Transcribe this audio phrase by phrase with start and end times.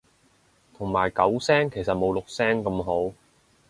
[0.75, 3.13] 同埋九聲其實冇六聲咁好